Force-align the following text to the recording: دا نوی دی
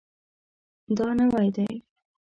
دا 0.97 1.07
نوی 1.19 1.47
دی 1.55 1.69